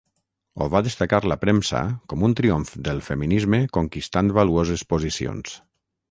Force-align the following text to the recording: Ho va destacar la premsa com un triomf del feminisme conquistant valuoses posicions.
Ho 0.63 0.67
va 0.75 0.79
destacar 0.85 1.17
la 1.31 1.35
premsa 1.41 1.81
com 2.13 2.23
un 2.27 2.33
triomf 2.39 2.71
del 2.87 3.01
feminisme 3.09 3.59
conquistant 3.79 4.31
valuoses 4.39 4.85
posicions. 4.95 5.55